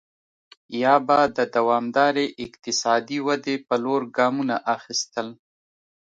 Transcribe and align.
یا 0.81 0.95
به 1.07 1.19
د 1.37 1.39
دوامدارې 1.55 2.25
اقتصادي 2.45 3.19
ودې 3.27 3.55
په 3.67 3.75
لور 3.83 4.01
ګامونه 4.17 4.55
اخیستل. 4.75 5.27